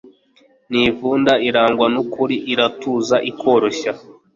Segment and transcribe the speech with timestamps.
[0.69, 3.91] ntivunda, irangwa n'ukuri, iratuza, ikoroshya